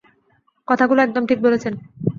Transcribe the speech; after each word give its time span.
কথাগুলো 0.67 0.99
একদম 1.01 1.23
ঠিক 1.25 1.39
বলেছেন। 1.41 1.73